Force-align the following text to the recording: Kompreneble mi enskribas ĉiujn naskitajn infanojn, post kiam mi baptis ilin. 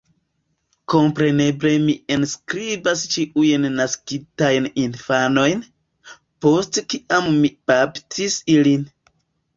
Kompreneble 0.93 1.73
mi 1.89 1.93
enskribas 2.15 3.03
ĉiujn 3.15 3.69
naskitajn 3.81 4.65
infanojn, 4.85 5.61
post 6.47 6.81
kiam 6.95 7.29
mi 7.45 7.53
baptis 7.75 8.41
ilin. 8.57 8.93